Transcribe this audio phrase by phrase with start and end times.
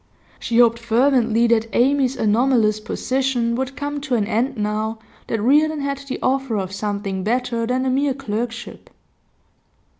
[0.39, 5.81] She hoped fervently that Amy's anomalous position would come to an end now that Reardon
[5.81, 8.89] had the offer of something better than a mere clerkship.